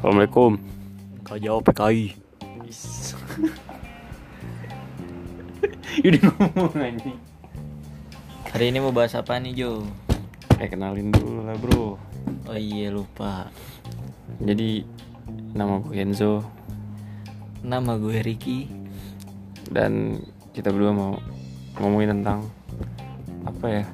[0.00, 0.56] Assalamualaikum.
[1.28, 2.16] Kau jawab PKI.
[6.08, 7.20] Udah ngomong anjing.
[8.48, 9.84] Hari ini mau bahas apa nih Jo?
[10.56, 12.00] Eh kenalin dulu lah bro.
[12.48, 13.52] Oh iya lupa.
[14.40, 14.88] Jadi
[15.52, 16.40] nama gue Enzo
[17.60, 18.72] Nama gue Ricky.
[19.68, 20.16] dan
[20.56, 21.12] kita berdua mau
[21.76, 22.48] ngomongin tentang
[23.44, 23.84] apa ya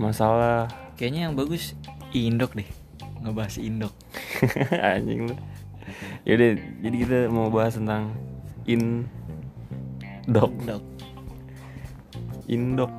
[0.00, 1.74] masalah Kayaknya yang bagus
[2.14, 2.68] Indok deh.
[3.22, 3.94] Ngebahas Indok.
[4.94, 5.34] anjing lu.
[6.24, 6.50] Yaudah
[6.80, 8.14] jadi kita mau bahas tentang
[8.64, 9.04] in
[10.24, 10.82] dok Indok.
[12.48, 12.92] indok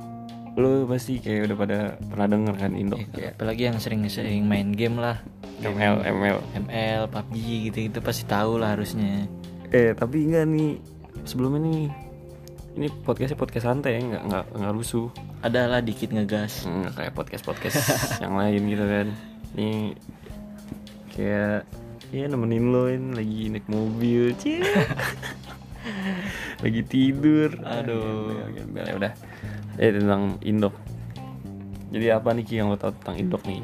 [0.56, 4.96] lu pasti kayak udah pada pernah denger kan indok kayak apalagi yang sering-sering main game
[4.96, 5.20] lah.
[5.60, 6.38] ML ML
[6.68, 9.28] ML, PUBG gitu-gitu pasti tahu lah harusnya.
[9.74, 10.80] eh tapi enggak nih
[11.28, 11.82] sebelumnya nih
[12.76, 15.08] ini podcastnya podcast santai ya nggak nggak nggak rusuh.
[15.40, 16.68] Adalah dikit ngegas.
[16.68, 17.76] nggak kayak podcast podcast
[18.22, 19.08] yang lain gitu kan.
[19.56, 19.70] Ini
[21.16, 21.64] kayak
[22.12, 24.60] ya nemenin lo ini lagi naik mobil cie.
[26.66, 27.52] Lagi tidur.
[27.62, 28.34] Aduh.
[28.74, 29.12] ya udah.
[29.78, 30.74] Eh tentang indok.
[31.94, 33.62] Jadi apa nih Ki yang lo tau tentang indok nih?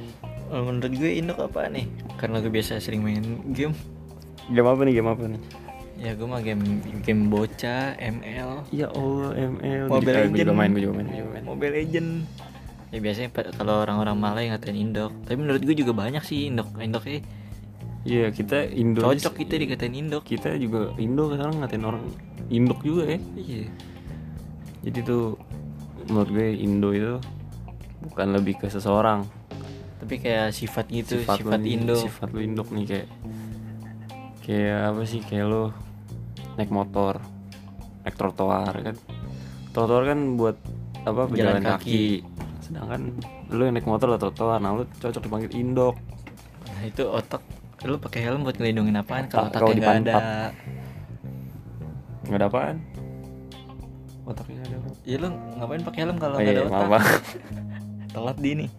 [0.53, 1.89] Oh, menurut gue Indok apa nih?
[2.21, 3.75] Karena gue biasa sering main game.
[4.53, 5.43] game apa nih game apa nih
[6.03, 10.59] Ya gue mah game game bocah, ML, ya Allah ML Mobile Gue juga Legend.
[10.59, 12.09] main gue juga main gue juga main Mobile Legend.
[12.91, 15.15] Ya biasanya kalau orang-orang Malay ngatain Indok.
[15.23, 16.75] Tapi menurut gue juga banyak sih Indok.
[16.77, 17.23] Indok eh
[18.03, 20.27] iya kita Indo cocok kita dikatain Indok.
[20.27, 22.03] kita juga Indo sekarang ngatain orang
[22.51, 23.71] Indok juga ya Iya.
[24.83, 25.39] jadi tuh
[26.11, 27.15] menurut gue Indo itu
[28.03, 29.23] bukan lebih ke seseorang
[30.03, 31.95] Tapi kayak sifat gitu, sifat, lu nih, Indo.
[31.95, 33.09] sifat lu Indok nih kayak
[34.43, 35.71] kayak apa sih kayak lo
[36.55, 37.19] naik motor
[38.03, 38.97] naik trotoar kan
[39.71, 40.57] trotoar kan buat
[41.03, 42.23] apa Jalan pejalan kaki.
[42.61, 43.01] sedangkan
[43.49, 45.97] lu yang naik motor atau trotoar nah lu cocok dipanggil Indok
[46.63, 47.43] Nah, itu otak
[47.83, 50.19] lu pakai helm buat ngelindungin apaan kalau Tak, kalau otaknya nggak ada.
[52.23, 52.77] nggak ada apaan
[54.25, 56.89] otaknya ada apa Ya lu ngapain pakai helm kalau oh, nggak iya, ada otak?
[56.89, 57.07] maaf.
[58.15, 58.71] Telat di nih.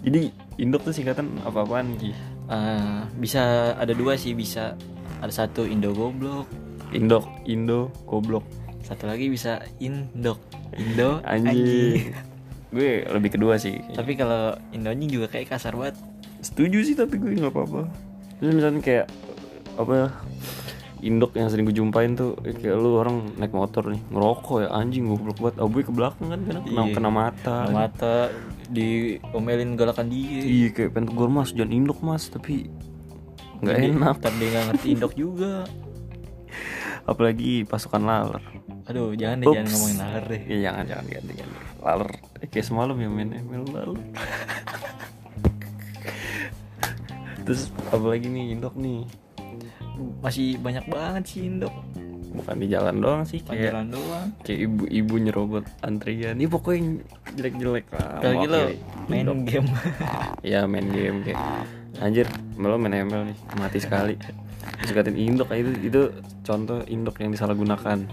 [0.00, 0.20] jadi
[0.56, 2.10] Indok tuh singkatan apa apaan Ki?
[2.48, 3.42] Eh, bisa
[3.74, 4.72] ada dua sih bisa
[5.18, 6.46] ada satu Indo goblok.
[6.90, 8.44] Indok Indo goblok.
[8.80, 10.38] Satu lagi bisa Indok.
[10.72, 12.12] Indo anjing.
[12.68, 13.80] gue lebih kedua sih.
[13.92, 15.96] Tapi kalau Indo anjing juga kayak kasar banget.
[16.40, 17.88] Setuju sih tapi gue nggak apa-apa.
[18.38, 19.06] Terus misalnya kayak
[19.78, 20.08] apa ya
[20.98, 25.06] indok yang sering gue jumpain tuh kayak lu orang naik motor nih ngerokok ya anjing
[25.06, 25.56] goblok banget.
[25.62, 26.94] Abu ke belakang kan kena, kena, Iya.
[26.94, 27.56] kena mata.
[27.66, 28.14] Kena mata
[28.68, 30.42] diomelin galakan dia.
[30.42, 32.26] Iya kayak pengen tegur mas jangan indok mas.
[32.26, 32.66] Tapi
[33.62, 34.14] nggak enak.
[34.18, 35.52] ntar dia nggak ngerti Indok juga.
[37.08, 38.44] Apalagi pasukan laler.
[38.88, 39.56] Aduh jangan deh Ups.
[39.56, 40.42] jangan ngomongin laler deh.
[40.48, 42.10] Iya jangan jangan ganti ganti laler.
[42.38, 44.00] Eh, kayak semalam ya main ML laler.
[47.48, 49.08] Terus apalagi nih indok nih?
[50.20, 51.72] Masih banyak banget sih Indok.
[52.28, 54.28] Bukan di jalan doang sih kayak jalan doang.
[54.44, 56.36] kayak ibu-ibu nyerobot antrian.
[56.36, 57.00] Ini pokoknya
[57.34, 58.76] jelek-jelek lah apalagi lo mewakili
[59.08, 59.68] main game.
[60.44, 61.40] Ya main game kayak
[61.98, 62.26] anjir
[62.58, 64.14] lo main ML nih mati sekali.
[64.82, 66.02] Terus katain indok itu itu
[66.46, 68.06] contoh indok yang disalahgunakan.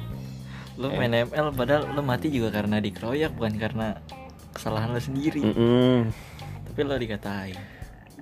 [0.81, 3.87] Lo main ML padahal lo mati juga karena dikeroyak bukan karena
[4.53, 5.41] kesalahan lo sendiri.
[5.41, 6.09] Mm-mm.
[6.71, 7.55] tapi lo dikatain.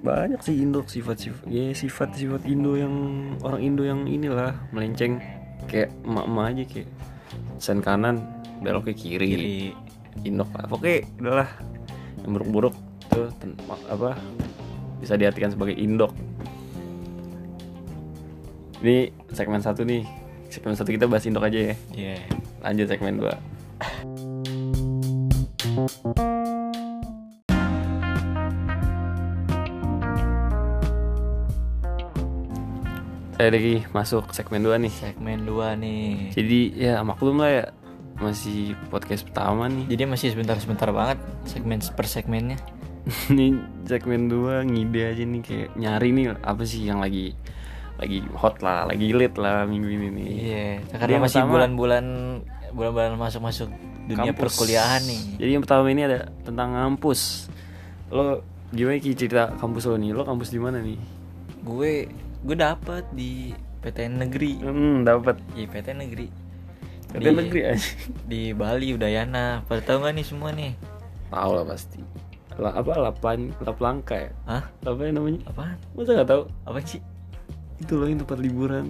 [0.03, 2.93] Banyak sih indok sifat-sifat ya sifat-sifat Indo yang
[3.39, 5.23] orang Indo yang inilah melenceng.
[5.63, 6.89] Kayak emak-emak aja kayak
[7.55, 8.19] sen kanan
[8.59, 9.59] belok ke kiri, kiri.
[10.27, 10.65] Indok lah.
[10.67, 11.49] Pokoknya udahlah.
[12.23, 12.75] Yang buruk-buruk
[13.11, 13.27] tuh
[13.91, 14.15] apa
[15.03, 16.15] bisa diartikan sebagai indok.
[18.79, 20.07] Ini segmen satu nih.
[20.47, 21.75] Segmen satu kita bahas indok aja ya.
[21.91, 22.17] Iya.
[22.63, 23.35] Lanjut segmen dua.
[33.33, 34.93] Saya lagi masuk segmen 2 nih.
[34.93, 36.31] Segmen 2 nih.
[36.31, 37.65] Jadi ya maklum lah ya.
[38.23, 39.83] Masih podcast pertama nih.
[39.91, 42.55] Jadi masih sebentar-sebentar banget segmen per segmennya
[43.31, 47.35] ini segmen 2 ngide aja nih kayak nyari nih apa sih yang lagi
[47.99, 50.07] lagi hot lah lagi lit lah minggu ini.
[50.09, 52.05] Nih iya karena masih bulan-bulan
[52.73, 53.69] bulan-bulan masuk-masuk
[54.07, 54.39] dunia Kampus.
[54.55, 55.21] perkuliahan nih.
[55.39, 57.47] Jadi yang pertama ini ada tentang kampus.
[58.09, 58.41] Lo
[58.73, 60.11] gimana ki cerita kampus lo nih?
[60.15, 60.97] Lo kampus di mana nih?
[61.63, 62.07] Gue
[62.43, 63.51] gue dapet di
[63.83, 64.63] PTN negeri.
[64.63, 66.27] Hmm dapat iya PTN negeri.
[67.13, 67.89] Kata Di- negeri aja
[68.25, 69.61] di Bali Udayana.
[69.69, 70.71] Pada tahu nggak nih semua nih?
[71.29, 72.01] Tahu lah pasti
[72.55, 74.63] lah apa lapan lap langka ya Hah?
[74.81, 77.01] apa yang namanya apaan masa nggak tahu apa sih
[77.77, 78.85] itu loh yang tempat liburan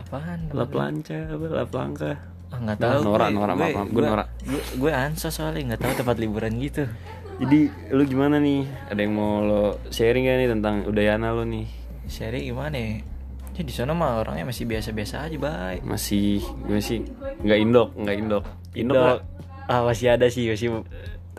[0.00, 2.10] apaan lap lanca apa lap langka
[2.48, 3.32] ah nggak Nah, tahu Nora, gue.
[3.32, 3.88] Nora, gue, maaf, maaf.
[3.88, 4.24] Gue Nora.
[4.40, 6.84] gue, gue ansos soalnya nggak tahu tempat liburan gitu
[7.38, 8.68] Jadi lu gimana nih?
[8.86, 11.64] Ada yang mau lo sharing gak nih tentang Udayana lo nih?
[12.04, 13.00] Sharing gimana ya?
[13.54, 15.80] Ya di sana mah orangnya masih biasa-biasa aja, baik.
[15.80, 17.00] Masih gimana sih?
[17.40, 18.44] Nggak indok, nggak indok.
[18.70, 19.22] Indok Indo nggak-
[19.66, 20.68] ah masih ada sih, masih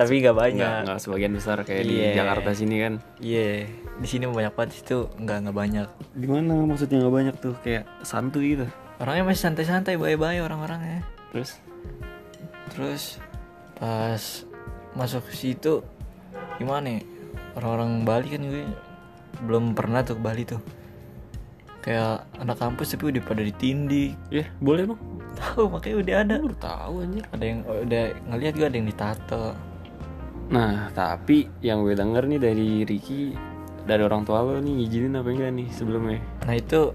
[0.01, 0.77] tapi nggak banyak.
[0.89, 2.11] nggak sebagian besar kayak di Iya.
[2.21, 2.93] Jakarta sini kan.
[3.21, 3.69] Iya,
[4.01, 5.87] di sini banyak banget itu nggak nggak banyak.
[6.17, 8.65] Di mana maksudnya nggak banyak tuh kayak santuy gitu.
[9.01, 11.01] Orangnya masih santai-santai, baik-baik orang-orangnya.
[11.33, 11.57] Terus
[12.71, 13.19] Terus
[13.75, 14.23] pas
[14.95, 15.83] masuk ke situ
[16.55, 17.01] gimana ya?
[17.59, 18.63] Orang-orang Bali kan gue
[19.43, 20.61] belum pernah tuh ke Bali tuh.
[21.81, 24.13] Kayak anak kampus tapi udah pada ditindik.
[24.29, 24.99] ya boleh bang.
[25.35, 26.35] Tahu makanya udah ada.
[26.39, 27.23] Baru tahu anjir.
[27.33, 29.45] Ada yang udah ngeliat gue ada yang ditato.
[30.51, 33.31] Nah tapi yang gue denger nih dari Ricky
[33.87, 36.19] dari orang tua lo nih ngizinin apa enggak nih sebelumnya?
[36.43, 36.91] Nah itu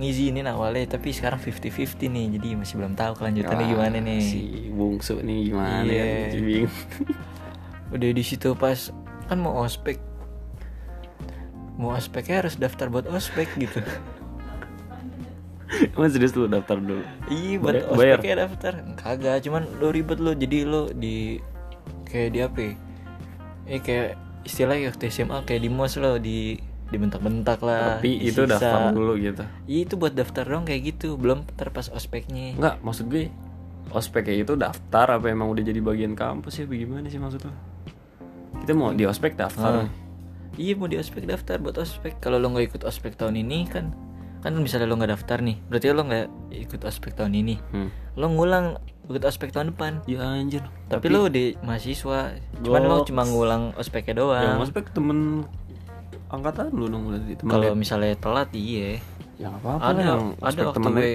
[0.00, 4.24] ngizinin awalnya tapi sekarang 50-50 nih jadi masih belum tahu kelanjutannya Wah, gimana nih.
[4.24, 4.40] Si
[4.72, 6.04] bungsu nih gimana ya?
[6.32, 6.74] Masih bingung.
[7.94, 8.90] Udah di situ pas
[9.28, 10.00] kan mau ospek.
[11.76, 13.84] Mau ospeknya harus daftar buat ospek gitu.
[15.94, 17.04] Emang serius lu daftar dulu?
[17.28, 18.22] Iya buat bayar?
[18.22, 21.42] ospeknya daftar Kagak cuman lo ribet lo Jadi lo di
[22.06, 22.72] Kayak di apa ya
[23.64, 28.60] Eh kayak Istilahnya waktu SMA Kayak di mos lo Di Dibentak-bentak lah Tapi itu disisa.
[28.60, 29.42] daftar dulu gitu.
[29.64, 33.32] Iya itu buat daftar dong kayak gitu Belum ntar pas ospeknya Enggak, maksud gue
[33.90, 37.52] ospek kayak itu daftar apa emang udah jadi bagian kampus ya bagaimana sih maksud lo?
[38.58, 39.84] Kita mau di ospek daftar.
[39.84, 39.88] Ah.
[40.56, 43.94] Iya mau di ospek daftar buat ospek Kalau lo nggak ikut ospek tahun ini kan
[44.44, 47.56] Kan misalnya lo nggak daftar nih Berarti lo nggak ikut ospek tahun ini.
[47.72, 47.88] Hmm.
[48.20, 48.76] Lo ngulang
[49.08, 50.04] ikut ospek tahun depan.
[50.04, 50.60] Ya anjir.
[50.92, 54.44] Tapi, lo udah mahasiswa Cuman lo cuma ngulang ospeknya doang.
[54.44, 55.48] Yang ospek temen
[56.28, 57.74] angkatan lu dong berarti temen Kalau ya?
[57.74, 59.00] misalnya telat iya.
[59.40, 61.12] Ya nggak apa-apa Ada yang ada waktu temen gue.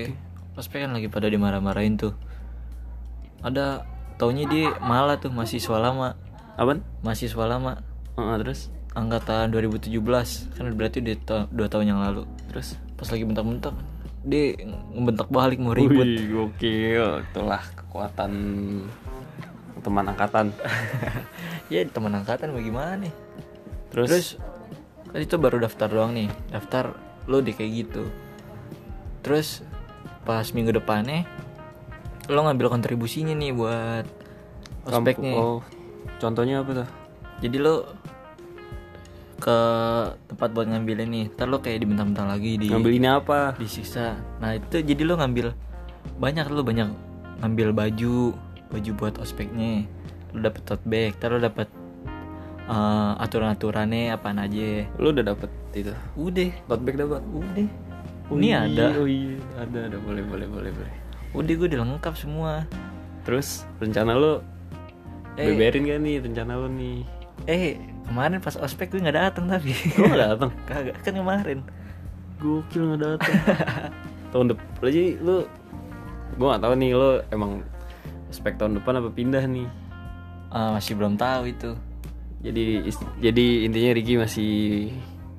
[0.58, 2.14] Ospek kan lagi pada dimarah-marahin tuh.
[3.46, 3.86] Ada
[4.20, 6.20] Taunya dia malah tuh mahasiswa lama.
[6.60, 6.84] Apaan?
[7.08, 7.80] Mahasiswa lama.
[8.20, 8.68] Heeh, terus?
[8.92, 9.96] Angkatan 2017
[10.60, 12.28] Kan berarti udah ta- dua tahun yang lalu.
[12.52, 13.75] Terus Pas lagi bentak-bentak
[14.28, 14.60] Dia
[14.92, 17.24] ngebentak balik mau ribut Wih, gokil.
[17.24, 18.31] Itulah kekuatan
[19.80, 20.51] teman angkatan.
[21.72, 23.13] Ya teman angkatan bagaimana nih
[23.94, 24.28] Terus, Terus
[25.10, 26.98] kan itu baru daftar doang nih Daftar
[27.30, 28.04] lo deh kayak gitu
[29.22, 29.62] Terus
[30.25, 31.30] pas minggu depannya
[32.25, 34.06] Lo ngambil kontribusinya nih buat
[34.90, 35.62] ospeknya Oh,
[36.18, 36.90] contohnya apa tuh?
[37.45, 37.99] Jadi lo
[39.39, 39.57] ke
[40.27, 43.56] tempat buat ngambilnya nih Ntar lo kayak dibentak-bentak lagi di Ngambil ini apa?
[43.56, 45.56] disiksa Nah itu jadi lo ngambil
[46.15, 46.88] Banyak lo banyak
[47.39, 48.36] ngambil baju
[48.68, 49.88] Baju buat ospeknya
[50.31, 51.68] Lo dapet tote bag Ntar lo dapet
[52.65, 55.95] eh, aturan-aturannya apaan aja Lu udah dapet itu?
[56.13, 57.21] Udah Tote bag dapat?
[57.25, 57.68] Udah
[58.30, 59.97] Oh Ini iya, ada Oh iya, ada, ada.
[59.97, 60.94] Boleh, boleh, boleh, boleh.
[61.33, 62.69] Udah gue udah lengkap semua
[63.25, 64.44] Terus rencana lu
[65.33, 65.56] Eh.
[65.56, 67.00] beberin gak nih rencana lu nih?
[67.45, 70.51] Eh kemarin pas ospek gue gak datang tapi Lu gak datang?
[70.69, 71.59] Kagak kan kemarin
[72.38, 73.36] Gokil gak datang.
[74.31, 75.38] tahun depan aja lu
[76.36, 77.51] gua gak tahu nih lu emang
[78.30, 79.68] spek tahun depan apa pindah nih.
[80.50, 81.71] Ah, Masih belum tahu itu
[82.39, 82.88] Jadi
[83.19, 84.51] jadi intinya Ricky masih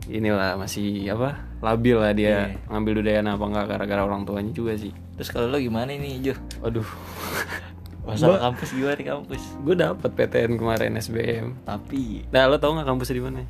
[0.06, 1.48] inilah masih apa?
[1.60, 2.56] labil lah dia Iya.
[2.68, 4.92] ngambil Udayana apa enggak gara-gara orang tuanya juga sih.
[5.14, 6.34] Terus kalau lo gimana nih Jo?
[6.60, 6.84] Waduh.
[8.10, 9.42] Masalah kampus gimana di kampus?
[9.60, 11.46] gue dapet PTN kemarin SBM.
[11.62, 13.40] Tapi Nah, lo tau gak kampusnya di mana?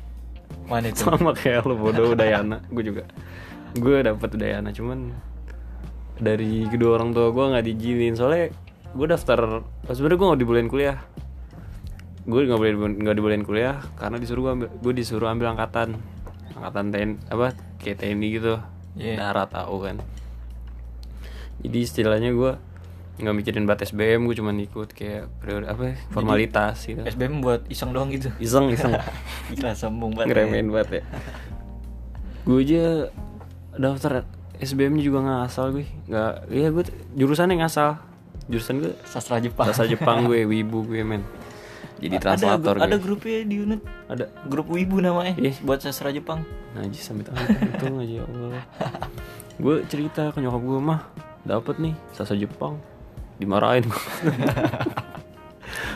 [0.65, 1.01] Mana itu?
[1.01, 3.03] Sama kayak lo bodoh Udayana, gue juga.
[3.73, 5.11] Gue dapet Udayana, cuman
[6.15, 8.53] dari kedua orang tua gue nggak diizinin soalnya
[8.93, 10.97] gue daftar sebenarnya gue nggak dibolehin kuliah
[12.21, 15.97] gue nggak boleh nggak dibolehin kuliah karena disuruh gue ambil gue disuruh ambil angkatan
[16.53, 17.47] angkatan TNI apa
[17.81, 18.53] kayak TNI gitu
[18.93, 19.17] Iya.
[19.17, 19.97] darat tahu kan
[21.65, 22.51] jadi istilahnya gue
[23.21, 27.01] nggak mikirin buat SBM gue cuman ikut kayak priori apa ya, formalitas gitu.
[27.05, 28.33] SBM buat iseng doang gitu?
[28.37, 28.97] Iseng iseng.
[29.53, 30.45] Gila sombong banget ya.
[30.45, 31.03] ngeremehin banget ya.
[32.43, 32.83] Gue aja
[33.77, 34.25] daftar
[34.57, 37.97] SBM juga nggak asal gue nggak ya gue t- jurusannya ngasal
[38.49, 39.69] jurusan gue Sastra Jepang.
[39.69, 41.23] Bahasa Jepang gue wibu gue men.
[42.01, 43.81] Jadi translator ada, ada gue grupnya di unit?
[44.09, 44.25] Ada.
[44.49, 45.37] Grup Wibu namanya?
[45.37, 45.53] Iya.
[45.61, 46.41] Buat sastra Jepang?
[46.73, 48.65] Najis sampai untung aja ya Allah.
[49.61, 51.01] Gue cerita ke nyokap gue mah
[51.45, 52.81] dapet nih sasa Jepang
[53.41, 53.89] dimarahin.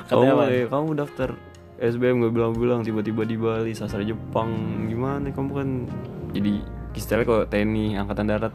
[0.06, 1.34] Kamu eh, kamu daftar
[1.82, 4.54] SBM gak bilang-bilang tiba-tiba di Bali sastra Jepang
[4.86, 5.34] gimana?
[5.34, 5.70] Kamu kan
[6.30, 6.62] jadi
[6.94, 8.54] istilahnya kok TNI angkatan darat.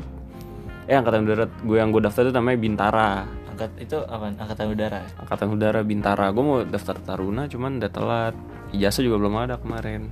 [0.87, 3.11] Eh angkatan darat gue yang gue daftar itu namanya Bintara.
[3.51, 4.31] Angkat itu apa?
[4.31, 5.01] Angkatan udara?
[5.21, 6.27] Angkatan udara Bintara.
[6.31, 8.35] Gue mau daftar Taruna cuman udah telat.
[8.71, 10.07] Ijazah juga belum ada kemarin.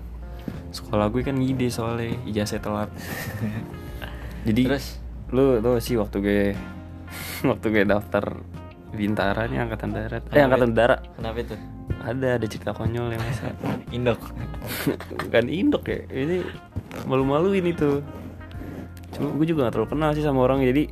[0.75, 2.91] Sekolah gue kan ngide soalnya ijazah telat.
[4.49, 4.99] Jadi Terus?
[5.31, 6.43] lu tuh sih waktu gue
[7.51, 8.43] waktu gue daftar
[8.91, 11.55] Bintara nih angkatan darat eh angkatan udara kenapa itu?
[11.99, 13.53] ada ada cerita konyol ya masa
[13.97, 14.21] Indok.
[15.27, 16.41] bukan indok ya ini
[17.05, 18.01] malu-malu ini tuh
[19.13, 20.89] cuma gue juga gak terlalu kenal sih sama orang jadi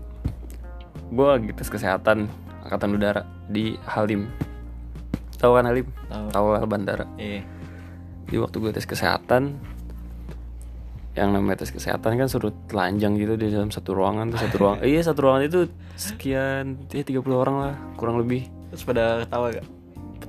[1.07, 2.27] gue lagi tes kesehatan
[2.63, 4.27] angkatan udara di Halim
[5.37, 6.27] tahu kan Halim Tahu.
[6.33, 7.45] tahu lah bandara Iya.
[8.27, 9.55] di waktu gue tes kesehatan
[11.17, 14.85] yang namanya tes kesehatan kan suruh telanjang gitu di dalam satu ruangan tuh satu ruangan
[14.93, 15.61] iya satu ruangan itu
[15.97, 18.45] sekian ya 30 orang lah kurang lebih.
[18.71, 19.67] Terus pada ketawa gak?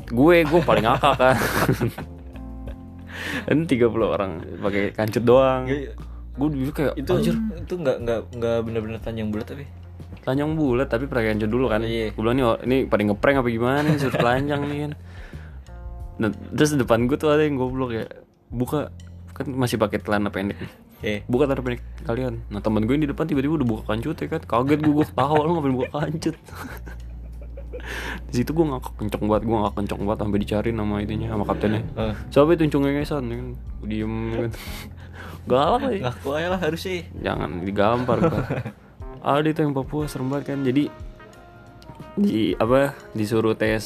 [0.08, 1.36] gue gue paling ngakak kan.
[3.52, 4.32] Dan 30 orang
[4.64, 5.68] pakai kancut doang.
[6.38, 7.36] Gue dulu kayak itu anjir.
[7.36, 9.68] itu nggak nggak nggak bener-bener tanjang bulat tapi?
[10.24, 11.84] Telanjang bulat tapi pakai kancut dulu kan.
[11.84, 12.16] Iya.
[12.16, 13.96] gue bilang nih ini pada ngeprank apa gimana nih?
[14.00, 14.92] Suruh telanjang nih kan.
[16.18, 18.06] Nah, terus depan gue tuh ada yang goblok ya
[18.48, 18.90] buka
[19.38, 20.72] kan masih pakai celana pendek nih.
[21.06, 22.42] Eh buka celana pendek kalian.
[22.50, 24.42] Nah teman gue yang di depan tiba-tiba udah buka kancut ya kan.
[24.42, 26.36] Kaget gue gue ketawa lu ngapain buka kancut?
[28.28, 31.44] Di situ gue ngakak kenceng banget gue ngakak kenceng banget sampai dicari nama itunya sama
[31.46, 31.82] kaptennya.
[31.96, 32.14] Eh.
[32.28, 33.48] siapa itu cungeng ngesan ya kan?
[33.86, 34.52] Diem ya kan?
[35.52, 38.44] Galak ya ngaku aja lah harus sih jangan digampar gua.
[39.24, 40.60] ada itu yang Papua serem banget kan.
[40.62, 40.84] Jadi
[42.18, 43.86] di apa disuruh tes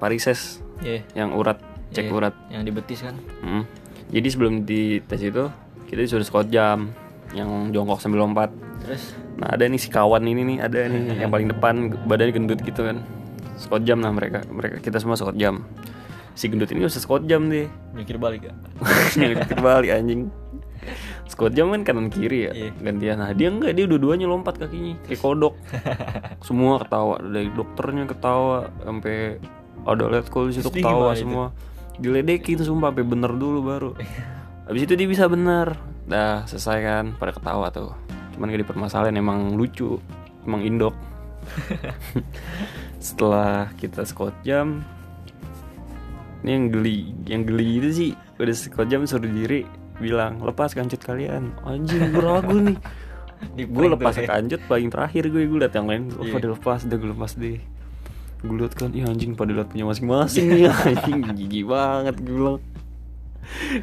[0.00, 1.04] parises Iya.
[1.14, 1.60] yang urat
[1.92, 2.14] cek Iya.
[2.16, 2.34] urat.
[2.50, 3.14] yang di betis kan.
[3.44, 3.64] Mm.
[4.10, 5.46] Jadi sebelum di tes itu
[5.86, 6.90] kita disuruh squat jam
[7.30, 8.50] yang jongkok sambil lompat.
[8.82, 9.14] Terus?
[9.38, 11.74] Nah ada nih si kawan ini nih ada nih yang paling depan
[12.04, 13.02] badannya gendut gitu kan.
[13.54, 15.62] Squat jam lah mereka mereka kita semua squat jam.
[16.34, 17.70] Si gendut ini usah squat jam deh.
[17.98, 18.56] Mikir balik gak
[19.14, 20.22] yang terbalik anjing.
[21.30, 22.70] Squat jam kan kanan kiri ya Iya.
[22.82, 23.16] gantian.
[23.22, 25.54] Nah dia enggak dia dua-duanya lompat kakinya kayak kodok.
[26.42, 29.38] Semua ketawa dari dokternya ketawa sampai
[29.86, 31.46] ada lihat call di situ Terus dia ketawa gimana itu?
[31.98, 33.90] Diledekin sumpah sampai bener dulu baru.
[34.70, 35.74] Habis itu dia bisa bener.
[36.06, 37.90] Dah selesai kan pada ketawa tuh.
[38.36, 39.98] Cuman gak dipermasalahin emang lucu
[40.46, 40.94] emang indok.
[43.02, 44.84] Setelah kita squat jam
[46.40, 49.64] ini yang geli yang geli itu sih udah squat jam suruh diri
[50.00, 51.52] bilang lepas kancut kalian.
[51.66, 52.78] Anjing gue ragu nih
[53.56, 54.28] gue lepas ya.
[54.28, 56.32] kancut paling terakhir gue gue liat yang lain oh, Iya.
[56.36, 57.58] pada lepas deh gue lepas deh
[58.40, 62.58] gue liat kan iya anjing pada liat punya masing-masing nih anjing gigi banget gue bilang.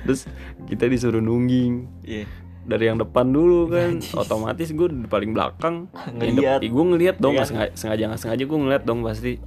[0.04, 0.24] Terus
[0.66, 1.86] kita disuruh nungging.
[2.02, 2.26] Iya.
[2.68, 4.12] Dari yang depan dulu kan Najis.
[4.12, 5.88] otomatis gue di paling belakang.
[6.12, 6.60] Ngeliat.
[6.64, 7.44] gue ngeliat dong Iya.
[7.44, 9.34] nggak sengaja, sengaja nggak sengaja gue ngeliat dong pasti.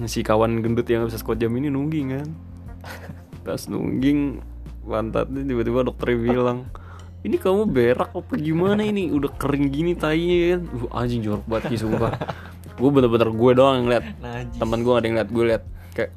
[0.00, 2.28] Si kawan gendut yang bisa squat jam ini nungging kan.
[3.44, 4.40] Pas nungging
[4.80, 6.58] pantatnya tiba-tiba dokternya bilang
[7.20, 9.12] ini kamu berak apa gimana ini?
[9.12, 10.60] Udah kering gini tainya kan.
[10.72, 12.16] Uh, anjing jorok banget sih sumpah
[12.80, 14.04] gue bener-bener gue doang yang liat.
[14.18, 16.10] Najis teman gue gak ada yang liat gue liat kayak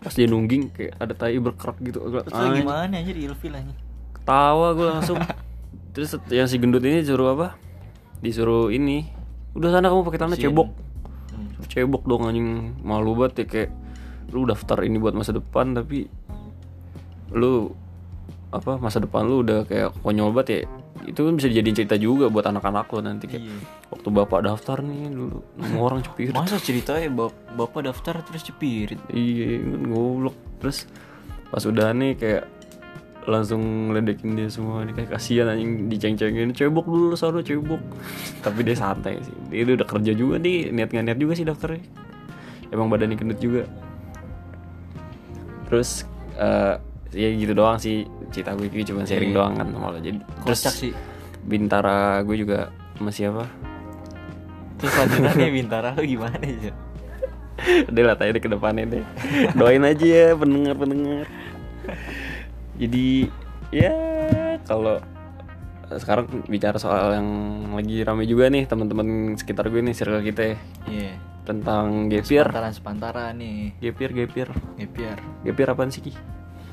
[0.00, 1.98] pas dia nungging kayak ada tai berkerak gitu.
[2.00, 2.32] Terus
[2.64, 3.74] gimana aja di ilfil aja
[4.26, 5.18] ketawa gue langsung.
[5.94, 7.54] Terus yang si gendut ini disuruh apa?
[8.18, 9.06] Disuruh ini.
[9.54, 10.50] Udah sana kamu pakai tanah Bersihin.
[10.50, 10.68] cebok.
[11.30, 11.46] Hmm.
[11.54, 12.74] Suruh cebok dong anjing.
[12.82, 13.70] Malu banget ya kayak
[14.34, 16.10] lu daftar ini buat masa depan tapi
[17.30, 17.70] lu
[18.50, 20.58] apa masa depan lu udah kayak konyol banget ya.
[21.06, 23.46] Itu kan bisa dijadiin cerita juga buat anak-anak lo nanti kayak.
[23.46, 23.56] Iya.
[24.06, 25.42] Waktu bapak daftar nih dulu.
[25.58, 29.02] Nama orang cepir masa ceritanya bap bapak daftar terus cepirit?
[29.10, 30.36] Iya kan goblok.
[30.62, 30.86] Terus
[31.50, 32.44] pas udah nih kayak
[33.26, 36.54] langsung ledekin dia semua nih kayak kasihan anjing diceng-cengin.
[36.54, 37.82] Cebok dulu sana cebok.
[38.46, 39.34] Tapi dia santai sih.
[39.50, 41.82] Dia udah kerja juga nih niat nggak niat juga sih daftarnya.
[42.70, 43.66] Emang badannya gendut juga.
[45.66, 46.06] Terus
[46.38, 46.78] eh
[47.10, 48.06] ya gitu doang sih.
[48.30, 49.38] Cerita gue cuma sharing Iya.
[49.42, 50.18] doang kan lo jadi.
[50.46, 50.94] Terus kocak sih.
[51.46, 53.46] bintara gue juga sama siapa
[54.76, 56.72] terus lanjutannya bintara lo gimana aja
[57.88, 59.04] Udah lah tanya deh ke depannya deh.
[59.56, 61.24] Doain aja ya pendengar-pendengar.
[62.76, 63.32] Jadi
[63.72, 63.96] ya
[64.68, 65.00] kalau
[65.88, 67.28] sekarang bicara soal yang
[67.72, 71.12] lagi rame juga nih teman-teman sekitar gue nih circle kita ya, iya.
[71.48, 73.72] Tentang gapir sepantaran sepantaran nih.
[73.80, 76.12] Gapir gapir gapir gapir apaan sih Ki?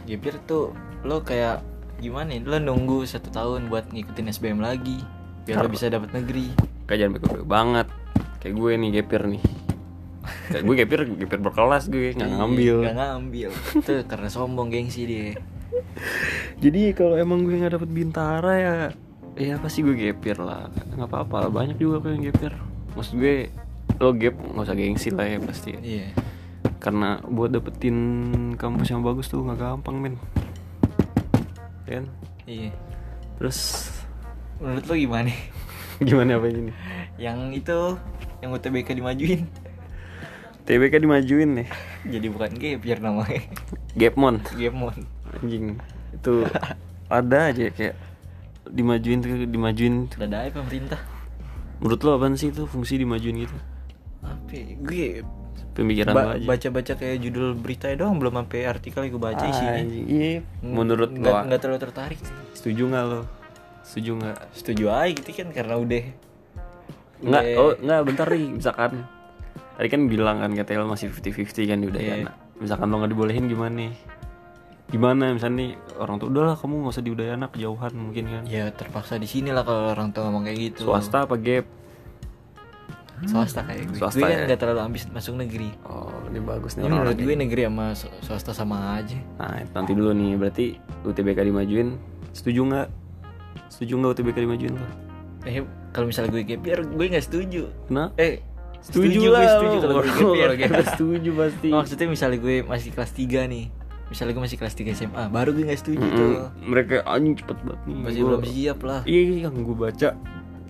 [0.03, 0.75] gapir tuh
[1.07, 1.63] lo kayak
[2.03, 4.99] gimana ya lo nunggu satu tahun buat ngikutin SBM lagi
[5.47, 6.51] biar lo bisa dapat negeri
[6.85, 7.87] Kayak jangan bego-bego banget.
[8.43, 9.43] Kayak gue nih gapir nih.
[10.51, 12.75] Kayak gue gapir gapir berkelas gue nggak ngambil.
[12.83, 13.49] Gak ngambil.
[13.83, 15.39] Tuh karena sombong gengsi dia.
[16.63, 18.75] Jadi kalau emang gue nggak dapet bintara ya
[19.33, 20.69] Ya pasti gue gapir lah.
[20.93, 22.53] Nggak apa-apa banyak juga kok yang gapir
[22.93, 23.49] Maksud gue
[23.97, 25.71] lo gap nggak usah gengsi lah ya pasti.
[25.79, 26.13] Iya.
[26.77, 27.97] Karena buat dapetin
[28.59, 30.15] kampus yang bagus tuh nggak gampang men.
[31.87, 32.05] Kan?
[32.45, 32.75] Iya.
[33.39, 33.89] Terus?
[34.61, 35.31] Menurut lo gimana
[36.09, 36.71] gimana apa ini?
[37.15, 37.79] Yang itu
[38.39, 39.41] Yang UTBK dimajuin.
[40.63, 41.67] TBK dimajuin nih.
[42.13, 43.43] Jadi bukan gapir namanya.
[43.93, 44.95] Gapmon Gapmon
[45.33, 45.79] Anjing.
[46.11, 46.47] Itu
[47.07, 47.95] ada aja kayak
[48.65, 50.99] dimajuin tuh dimajuin Udah ada pemerintah.
[51.83, 53.55] Menurut lo apaan sih itu fungsi dimajuin gitu?
[54.23, 54.63] Apa ya?
[54.79, 55.07] Gue
[55.75, 56.45] pemikiran Ba- aja.
[56.47, 60.39] baca-baca kayak judul berita doang belum sampai artikel yang gue baca isinya Anjing, iya.
[60.63, 62.19] Menurut lo nggak terlalu tertarik.
[62.55, 63.21] Setuju nggak lo
[63.83, 64.37] setuju nggak?
[64.51, 66.03] Setuju aja gitu kan karena udah
[67.21, 68.91] nggak udah- oh nggak bentar nih misalkan.
[69.73, 72.59] Tadi kan bilang kan katanya lo masih 50-50 kan di Udayana Iya.
[72.59, 73.93] misalkan lo nggak dibolehin gimana nih?
[74.85, 78.43] Gimana misalnya nih orang tuh udahlah kamu nggak usah di Udayana kejauhan mungkin kan.
[78.45, 80.85] Ya terpaksa di sini lah kalau orang tua ngomong kayak gitu.
[80.85, 81.65] Swasta apa gap?
[83.23, 84.45] Swasta kayak gue Swasta gue kan ya.
[84.45, 85.71] nggak terlalu ambis masuk negeri.
[85.83, 89.17] Oh ini bagus nih Ini menurut orang-orang gue negeri sama sw- swasta sama aja.
[89.39, 90.65] Nah, nanti dulu nih, berarti
[91.01, 91.89] UTBK dimajuin,
[92.29, 92.87] setuju nggak?
[93.67, 94.87] Setuju nggak UTBK dimajuin lo?
[95.43, 95.59] eh
[95.91, 98.15] kalau misalnya gue gap year gue nggak setuju Kenapa?
[98.15, 98.39] eh
[98.79, 101.67] Setuju, gue lah, setuju kalau gue gap year Kalau setuju pasti.
[101.75, 103.65] maksudnya misalnya gue masih kelas 3 nih
[104.05, 106.15] misalnya gue masih kelas 3 SMA baru gue nggak setuju Mm-mm.
[106.15, 106.31] tuh
[106.61, 107.95] Mereka anjing cepet banget nih.
[107.97, 110.09] masih Gua- belum siap lah Iya, iya, yang gue baca,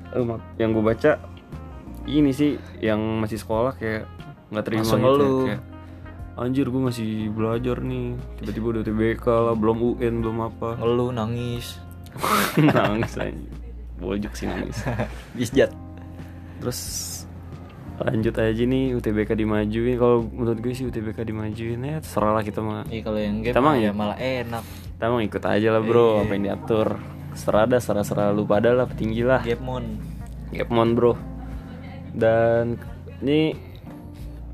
[0.10, 0.24] eh,
[0.58, 1.12] yang gue baca
[2.04, 4.04] ini sih yang masih sekolah kayak
[4.50, 5.62] nggak terima Langsung gitu ya, kayak
[6.36, 8.06] anjir gue masih belajar nih
[8.38, 11.78] tiba-tiba udah UTBK lah belum UN belum apa ngeluh nangis
[12.75, 13.34] nangis aja
[13.98, 14.77] boljuk sih nangis
[15.38, 15.72] bisjat
[16.63, 16.79] Terus
[18.00, 20.00] lanjut aja nih UTBK dimajuin.
[20.00, 22.88] Kalau menurut gue sih UTBK dimajuin ya terserah lah kita mah.
[22.88, 24.63] Iya kalau yang mah ya malah enak
[24.96, 26.20] Kita mah ikut aja lah bro, Iya.
[26.24, 26.88] apa yang diatur.
[27.36, 29.43] Serah dah, serah serah lu pada lah petinggi lah.
[29.43, 30.00] gap mon
[30.55, 31.13] Gapmon bro.
[32.15, 32.79] Dan
[33.20, 33.51] ini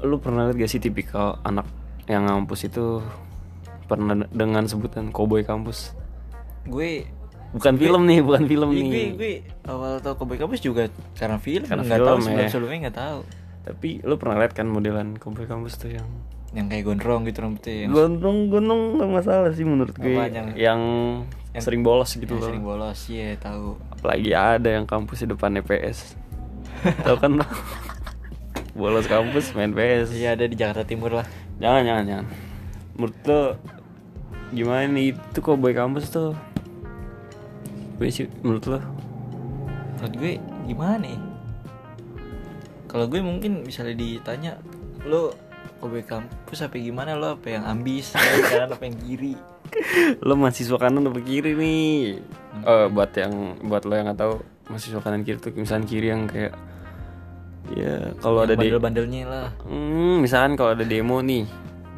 [0.01, 1.69] lu pernah lihat gak sih tipikal anak
[2.09, 3.05] yang ngampus itu
[3.85, 5.93] pernah dengan sebutan cowboy kampus?
[6.65, 7.05] gue
[7.49, 8.85] Bukan film nih, bukan film Iya, nih.
[8.85, 9.33] gue gue
[9.65, 12.23] awal tau Cowboy Kampus juga karena film Karena nggak film tahu ya.
[12.23, 13.19] sebelum sebelumnya nggak tahu
[13.61, 16.05] Tapi lu pernah lihat kan modelan cowboy kampus tuh yang
[16.49, 20.85] yang kayak gondrong gitu rambutnya yang, Gondrong gondrong nggak masalah sih menurut gue yang, yang-
[21.49, 22.47] yang- sering bolos gitu yang loh.
[22.47, 26.17] sering bolos iya tahu Apalagi ada yang kampus di depan PS.
[27.05, 27.45] Tahu kan lo?
[28.71, 30.09] bolos kampus main PS.
[30.11, 31.27] iya ada di Jakarta Timur lah
[31.57, 32.25] Jangan jangan jangan.
[32.95, 33.41] Menurut lo
[34.49, 36.31] gimana nih itu kok boy kampus tuh?
[37.99, 38.79] Gue sih menurut lo?
[39.99, 40.33] Menurut gue
[40.71, 41.19] gimana ya?
[42.87, 44.55] Kalau gue mungkin misalnya ditanya
[45.03, 45.35] lo
[45.83, 47.19] Cowboy Kampus apa gimana?
[47.19, 49.35] Lo apa yang ambis kanan apa yang kiri?
[50.27, 52.23] Lo mahasiswa kanan apa kiri nih?
[52.63, 54.33] Eh buat yang buat lo yang nggak tahu
[54.71, 56.55] mahasiswa kanan kiri tuh misalnya kiri yang kayak
[57.75, 59.47] ya kalau ada di bandel-bandelnya lah.
[59.67, 61.45] Hmm, misalkan kalau ada demo nih,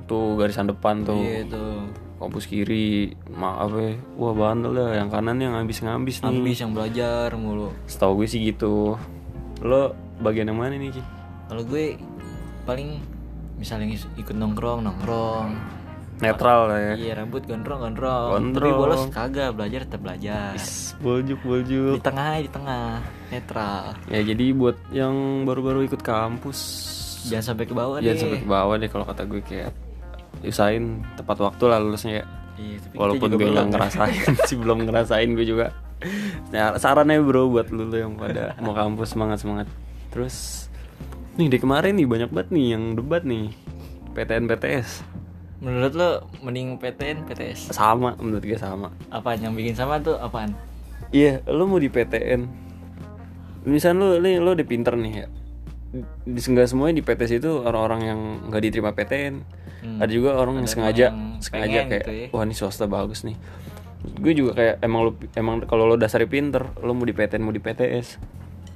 [0.10, 1.88] tuh garisan depan tuh, iya tuh
[2.22, 2.90] kampus kiri,
[3.28, 6.30] maaf ya, wah bandel dah, yang kanan yang ngabis-ngabis nih.
[6.30, 8.94] ambis yang belajar mulu Setahu gue sih gitu.
[9.60, 11.02] Lo bagian yang mana nih Ki?
[11.48, 11.98] kalau gue
[12.64, 13.02] paling
[13.58, 15.50] misalnya ikut nongkrong nongkrong
[16.18, 16.94] Netral lah ya.
[16.96, 18.78] iya rambut gondrong gondrong tapi Gondrong.
[18.78, 21.98] bolos kagak belajar tetap belajar Is, Boljuk di boljuk.
[22.00, 26.60] tengah aja, di tengah netral Ya jadi buat yang baru-baru ikut kampus,
[27.26, 29.74] jangan sampai ke bawah jangan deh sampai ke bawah deh kalau kata gue kayak
[30.46, 32.26] usahain tepat waktu lah lulusnya ya.
[32.62, 35.74] Iya, tapi Walaupun gue nggak ngerasain sih belum ngerasain gue juga.
[36.54, 39.68] Nah, sarannya bro buat lu lu yang pada mau kampus semangat semangat.
[40.14, 40.68] Terus
[41.40, 43.56] nih dari kemarin nih banyak banget nih yang debat nih
[44.12, 45.08] PTN PTS
[45.62, 46.10] menurut lo
[46.44, 48.92] mending PTN PTS sama menurut gue sama.
[49.14, 50.52] apaan yang bikin sama tuh apaan
[51.12, 52.42] Iya, lu mau di PTN.
[53.68, 55.28] Misal lu nih lu udah pinter nih ya.
[56.24, 59.44] Di semuanya di PTS itu orang-orang yang nggak diterima PTN.
[59.82, 59.98] Hmm.
[59.98, 62.28] Ada juga orang yang Ada sengaja yang sengaja kayak gitu ya.
[62.30, 63.34] wah ini swasta bagus nih.
[64.16, 67.50] Gue juga kayak emang lu emang kalau lo dasarnya pinter, lo mau di PTN mau
[67.50, 68.08] di PTS.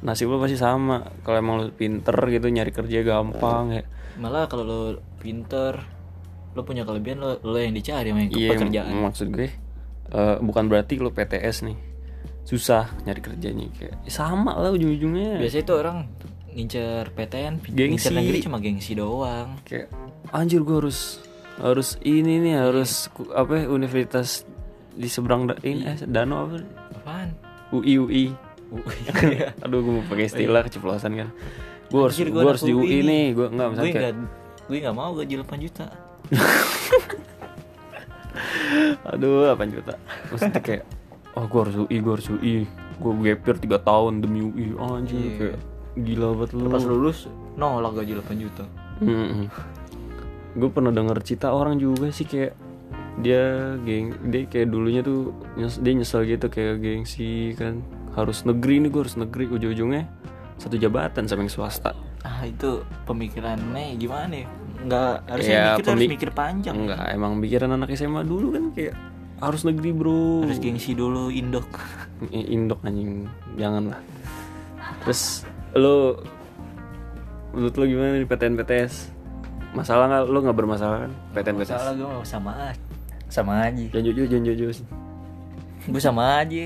[0.02, 1.02] Nasib lo pasti sama.
[1.22, 3.84] Kalau emang lo pinter gitu nyari kerja gampang ya.
[4.16, 4.80] malah kalau lo
[5.18, 5.76] pinter
[6.52, 9.52] lo punya kelebihan lo lo yang dicari yang Iya, pekerjaan maksud gue
[10.08, 11.76] eh, bukan berarti lo PTS nih
[12.42, 15.36] susah nyari kerjanya kayak ya sama lah ujung-ujungnya.
[15.36, 15.98] biasanya tuh orang
[16.48, 17.90] ngincer PTN Gengsi.
[17.92, 19.92] ngincer negeri cuma gengsi doang kayak
[20.32, 21.20] anjir gue harus
[21.56, 24.44] harus ini nih harus apa ya, universitas
[24.96, 26.58] di seberang da, ini eh, danau apa?
[26.96, 27.30] Apaan?
[27.72, 28.26] UI UI
[29.22, 29.54] Iya.
[29.64, 31.30] aduh gue mau pakai istilah keceplosan kan.
[31.88, 33.26] Gue harus gue harus di UI UI nih.
[33.32, 35.86] gue nggak gue misalnya kayak nggak gue nggak mau gaji 8 juta.
[39.14, 39.94] Aduh 8 juta.
[40.34, 40.84] Maksudnya kayak
[41.38, 42.56] oh gue harus UI gue harus UI
[42.96, 45.32] gue gapir 3 tahun demi UI anjir Iya.
[45.38, 45.58] kayak
[45.96, 46.68] gila banget lu.
[46.72, 47.20] Pas lulus
[47.56, 48.64] nolak gaji 8 juta
[50.56, 52.56] gue pernah denger cerita orang juga sih kayak
[53.16, 57.84] dia geng dia kayak dulunya tuh nyes- dia nyesel gitu kayak gengsi kan.
[58.16, 60.08] Harus negeri nih gue harus negeri ujung-ujungnya
[60.56, 61.92] satu jabatan sama yang swasta.
[62.24, 64.48] Ah itu pemikirannya gimana ya?
[64.86, 66.76] Nggak harusnya Ya, mikir harus mikir panjang.
[66.76, 68.96] Enggak emang pikiran anak SMA dulu kan kayak
[69.44, 70.48] harus negeri bro.
[70.48, 71.68] Harus gengsi dulu indok.
[72.32, 73.28] Indok anjing.
[73.60, 74.00] Jangan lah
[75.06, 75.46] terus
[75.78, 76.18] lo
[77.54, 78.94] menurut lo gimana di PTN PTS
[79.76, 82.80] masalah nggak lu nggak bermasalah kan PTN PTS Salah gue sama aja.
[83.28, 83.84] Sama aja.
[83.90, 84.70] jangan jujur jangan jujur
[85.86, 86.66] Gue sama aja.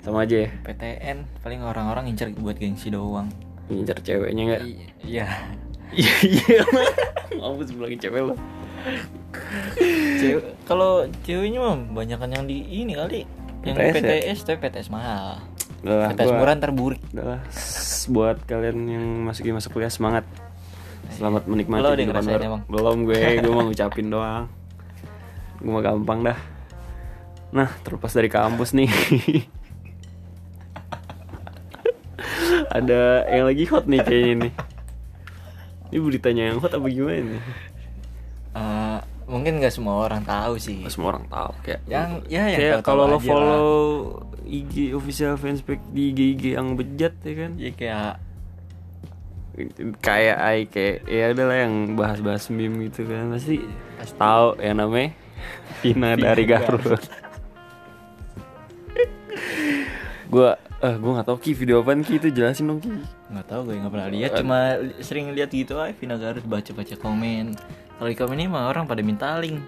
[0.00, 3.28] sama aja ya PTN paling orang-orang incer buat gengsi doang.
[3.66, 4.62] ngincar ceweknya nggak
[5.02, 5.26] Iya.
[5.90, 6.60] iya iya
[7.34, 8.34] mampus bilangin cewek lo
[10.14, 13.24] Cewek kalau ceweknya mah banyakan yang di ini kali.
[13.62, 13.96] Yang PTS ya?
[13.96, 15.40] PTS, tapi PTS mahal.
[15.80, 17.00] udah lah PTS murah ntar burik.
[17.10, 17.40] udah lah
[18.06, 20.24] buat kalian yang masuk masuk kuliah semangat
[21.12, 22.62] selamat menikmati Lo udah ngerasain emang?
[22.68, 24.48] belum gue gue mau ngucapin doang.
[25.60, 26.38] Gue mah gampang dah.
[27.52, 28.90] Nah terlepas dari kampus nih.
[32.74, 34.52] Ada yang lagi hot nih kayaknya nih.
[35.94, 37.42] Ini beritanya yang hot apa gimana nih?
[38.54, 38.98] Eh,
[39.30, 40.82] mungkin nggak semua orang tahu sih.
[40.82, 43.66] Nggak semua orang tahu kayak Yang ya yang kayak kalau lo follow
[44.44, 47.50] IG official fanspage di IG IG yang bejat ya kan?
[47.54, 47.62] Lah.
[47.62, 48.12] Ya kayak
[50.02, 53.30] kayak ay kayak ya adalah yang bahas-bahas meme gitu kan.
[53.30, 53.62] Pasti
[54.18, 55.14] tahu yang namanya
[55.80, 57.02] Vina dari Garut.
[60.28, 62.18] Gua eh gua nggak tahu ki video apaan ki?
[62.18, 62.90] Itu jelasin dong ki.
[63.30, 64.30] Nggak tahu gue nggak pernah lihat.
[64.38, 64.58] Cuma
[64.98, 67.54] sering lihat gitu aja Vina Garut baca baca komen.
[67.94, 69.62] Kalau di komen ini mah orang pada minta link.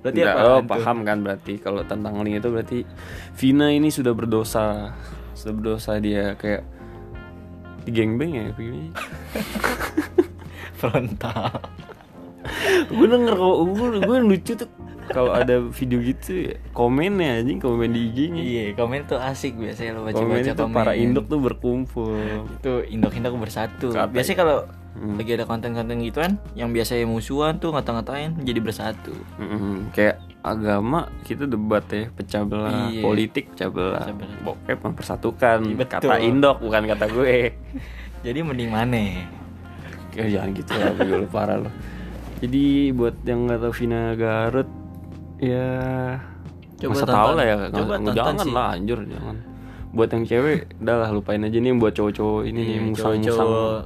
[0.00, 1.54] Berarti Nggak, apa oh, paham kan berarti.
[1.60, 2.78] Kalau tentang link itu berarti
[3.36, 4.96] Vina ini sudah berdosa.
[5.36, 6.64] Sudah berdosa dia kayak
[7.86, 8.90] di gangbang ya begini
[10.78, 11.62] frontal.
[12.88, 14.68] Gue denger kok gue gue lucu tuh
[15.06, 19.94] kalau ada video gitu ya komennya anjing komen di IG-nya iya komen tuh asik biasanya
[19.94, 22.18] lo baca komen baca komen para induk tuh berkumpul.
[22.52, 23.90] Itu indok bersatu.
[23.90, 24.58] Kata- biasanya kalau
[24.96, 25.20] Hmm.
[25.20, 29.12] lagi ada konten-konten gituan yang biasanya musuhan tuh ngata-ngatain jadi bersatu.
[29.36, 29.92] Mm-mm.
[29.92, 33.00] kayak agama kita debat ya pecah belah Iya.
[33.00, 34.36] politik pecah belah Pecah belah.
[34.44, 36.06] bokep mempersatukan Iya, betul.
[36.06, 37.52] kata indok bukan kata gue
[38.24, 38.96] jadi mending mana
[40.14, 41.68] ya jangan gitu lah gue lu parah lo
[42.38, 44.68] jadi buat yang nggak tahu Vina Garut
[45.36, 45.68] ya
[46.76, 48.52] Coba masa tahu lah ya Coba jangan sih.
[48.52, 49.36] lah anjur jangan
[49.88, 53.80] buat yang cewek udah lah lupain aja nih buat cowok-cowok ini nih Iya, musang-musang cowok-cowok.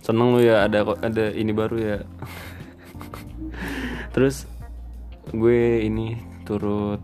[0.00, 1.96] seneng lu ya ada ada ini baru ya
[4.12, 4.46] terus
[5.32, 7.00] gue ini turut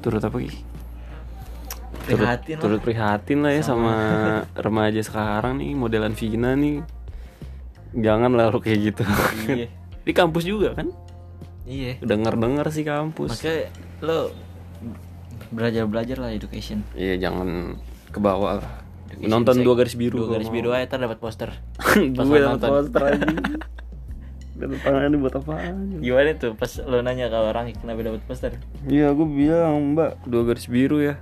[0.00, 0.50] turut apa ki?
[2.02, 2.62] Turut, Prihatin lah.
[2.66, 3.94] turut prihatin lah ya sama,
[4.66, 6.82] remaja sekarang nih modelan Vina nih.
[7.94, 9.02] Jangan lah lu kayak gitu.
[9.46, 9.68] Iya.
[10.06, 10.90] Di kampus juga kan?
[11.62, 12.02] Iya.
[12.02, 13.38] Denger denger sih kampus.
[13.38, 13.70] Makanya
[14.02, 14.34] lo
[15.54, 16.82] belajar belajar lah education.
[16.98, 17.78] Iya jangan
[18.10, 18.72] ke bawah lah.
[19.12, 21.54] Education nonton dua garis biru dua garis biru aja ntar dapat poster.
[22.18, 23.26] Gue lo dapat poster aja
[24.62, 26.54] dapat tangan buat apaan gimana tuh?
[26.54, 28.52] Pas lo nanya ke orang kenapa dapat poster?
[28.86, 31.18] Iya gue bilang mbak dua garis biru ya.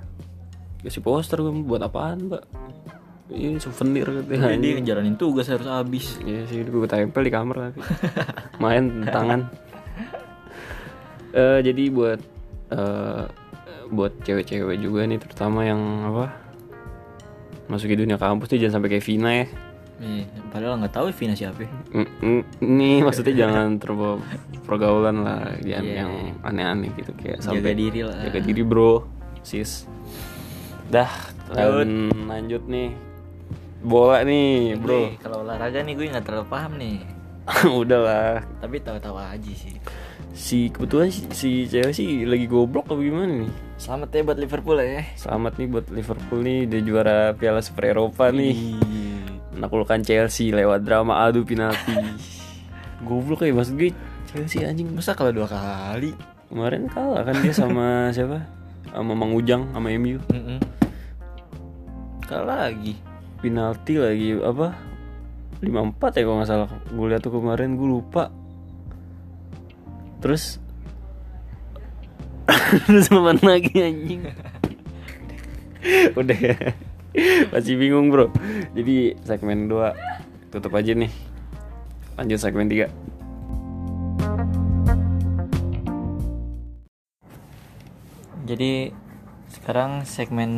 [0.85, 2.45] Kasih poster gue buat apaan mbak?
[3.33, 4.53] Iya souvenir katanya.
[4.53, 6.21] Jadi ngejalanin tugas harus habis.
[6.21, 7.81] Iya sih gue tempel di kamar tapi.
[8.61, 9.49] Main tangan.
[11.33, 12.21] Eh Jadi buat
[12.71, 13.25] eh
[13.91, 16.31] Buat cewek-cewek juga nih terutama yang apa?
[17.67, 19.47] Masuk ke dunia kampus tuh jangan sampai kayak Vina ya
[20.01, 21.61] Iya, padahal nggak tahu Vina siapa.
[21.93, 24.17] Mm, mm, Nih maksudnya jangan terbawa
[24.63, 25.95] pergaulan lah yang, Iya.
[26.01, 28.17] yang aneh-aneh gitu kayak Jaga sampai diri lah.
[28.23, 29.05] jaga diri bro
[29.41, 29.85] sis
[30.87, 31.09] dah
[31.51, 32.93] lan- lanjut nih
[33.81, 36.97] bola nih bro kalau olahraga nih gue nggak terlalu paham nih.
[37.75, 39.75] udahlah Tapi tahu-tahu aja sih.
[40.31, 44.79] si kebetulan si, si cewek sih lagi goblok apa gimana nih Selamat ya buat Liverpool
[44.79, 45.03] ya.
[45.15, 49.00] selamat nih buat Liverpool nih dia juara Piala Super Eropa nih Iya.
[49.61, 51.93] Menaklukkan Chelsea lewat drama adu penalti.
[53.07, 53.93] Goblok ya maksud gue
[54.25, 54.89] Chelsea anjing.
[54.89, 56.17] Masa kalau dua kali?
[56.51, 58.43] kemarin kalah kan dia sama siapa?
[58.91, 60.59] Sama Mang Ujang sama MU Mm-mm.
[62.27, 62.99] Kalah lagi.
[63.39, 64.75] penalti lagi apa?
[65.63, 66.71] 54 ya kalau nggak salah.
[66.91, 68.33] Gue lihat tuh kemarin gue lupa.
[70.19, 70.59] Terus
[72.91, 74.27] terus mana lagi anjing?
[76.19, 76.35] Udah.
[76.37, 76.57] ya
[77.53, 78.31] masih bingung bro.
[78.75, 81.11] Jadi segmen 2 tutup aja nih.
[82.19, 82.91] Lanjut segmen 3
[88.51, 88.91] Jadi
[89.47, 90.51] sekarang segmen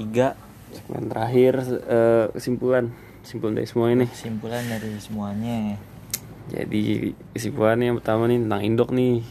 [0.00, 0.32] 3
[0.72, 2.88] segmen terakhir eh, kesimpulan.
[3.22, 4.06] Kesimpulan dari semua ini.
[4.08, 5.58] Kesimpulan dari semuanya.
[6.50, 9.22] jadi kesimpulannya yang pertama nih tentang indok nih.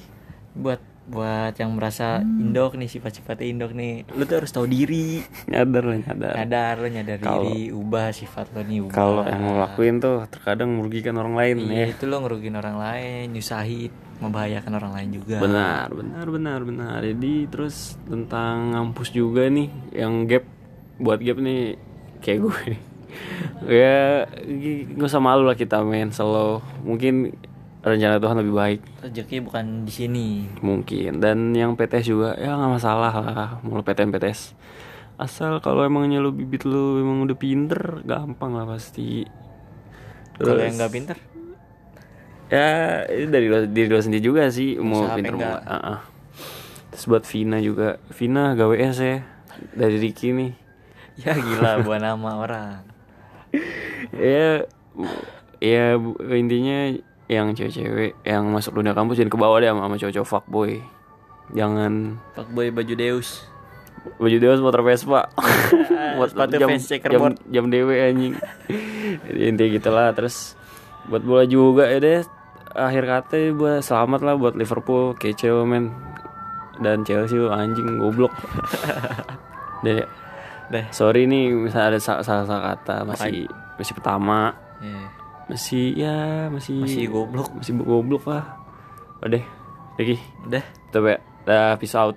[0.55, 5.19] Buat buat yang merasa indok nih sifat-sifatnya indok nih, lu tuh harus tahu diri.
[5.45, 6.33] nyadar lah nyadar.
[6.37, 8.93] Nyadar lo nyadar Kalau- diri, ubah sifat lo nih ubah.
[8.93, 11.85] kalau yang lo lakuin tuh terkadang merugikan orang lain Iya, ya.
[11.89, 15.37] itu lo ngerugiin orang lain, nyusahin, membahayakan orang lain juga.
[15.37, 16.99] benar benar benar benar.
[17.01, 20.45] Jadi terus tentang ngampus juga nih yang gap
[20.95, 21.75] buat gap nih
[22.19, 22.61] kayak gue.
[23.67, 26.63] Ya nggak usah malu lah kita men selalu.
[26.81, 27.35] Mungkin
[27.81, 28.79] rencana Tuhan lebih baik.
[29.01, 30.27] Rezeki bukan di sini.
[30.61, 31.17] Mungkin.
[31.17, 33.49] Dan yang PTS juga ya nggak masalah lah.
[33.65, 34.53] Mau lu PTN PTS
[35.21, 39.21] asal kalau emangnya lu bibit lu emang udah pinter gampang lah pasti.
[40.33, 41.17] Kalau yang nggak pinter?
[42.49, 45.61] Ya dari lo, diri lo sendiri juga sih mau Usaha pinter mau.
[45.61, 45.99] Ah, ah.
[46.89, 48.01] terus buat Vina juga.
[48.09, 48.91] Vina gawe ya
[49.77, 50.53] dari Ricky nih.
[51.21, 52.81] Ya gila buat nama orang.
[54.17, 54.65] Ya
[55.61, 55.95] ya
[56.33, 56.97] intinya
[57.31, 60.71] yang cewek-cewek yang masuk dunia kampus jangan ke bawah deh sama, sama cowok-cowok fuckboy.
[61.55, 62.19] Jangan.
[62.35, 63.47] Fuckboy baju Deus.
[64.19, 65.31] Baju dewas motor Vespa.
[66.19, 68.35] Buat jam, jam, jam dewe anjing.
[69.29, 70.59] Jadi intinya gitu lah terus
[71.07, 72.19] buat bola juga ya deh.
[72.75, 75.15] Akhir kata buat selamat lah buat Liverpool.
[75.15, 75.95] Kece men.
[76.81, 78.33] Dan Chelsea anjing goblok.
[79.85, 80.03] Deh.
[80.71, 80.85] Deh.
[80.89, 83.45] Sorry nih misalnya ada salah salah kata masih
[83.77, 84.55] masih pertama.
[85.51, 87.51] Masih ya masih Masih goblok.
[87.51, 88.55] masih goblok lah.
[89.19, 89.43] Udah
[89.99, 90.17] Ricky.
[90.47, 90.63] Udah.
[90.95, 92.15] Coba ya Dah peace out